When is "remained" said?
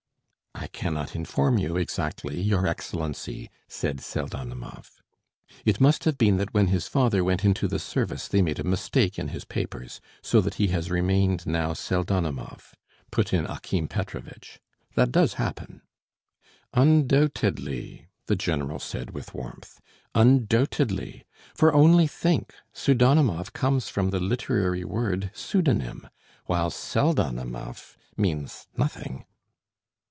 10.91-11.45